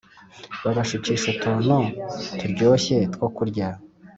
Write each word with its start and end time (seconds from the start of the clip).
baba 0.63 0.81
shukisha 0.89 1.27
utuntu 1.33 1.75
turyoshye 2.39 2.95
two 3.13 3.27
kurya 3.35 3.67